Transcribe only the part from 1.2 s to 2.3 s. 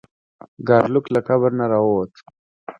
قبر نه راووت.